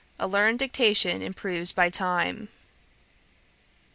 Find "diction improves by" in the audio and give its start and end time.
0.73-1.91